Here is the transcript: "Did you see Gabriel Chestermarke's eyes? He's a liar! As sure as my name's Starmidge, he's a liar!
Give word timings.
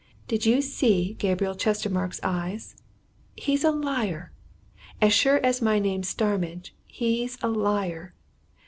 "Did 0.27 0.47
you 0.47 0.63
see 0.63 1.13
Gabriel 1.19 1.53
Chestermarke's 1.53 2.19
eyes? 2.23 2.75
He's 3.35 3.63
a 3.63 3.69
liar! 3.69 4.31
As 4.99 5.13
sure 5.13 5.37
as 5.45 5.61
my 5.61 5.77
name's 5.77 6.07
Starmidge, 6.09 6.73
he's 6.87 7.37
a 7.43 7.49
liar! 7.49 8.15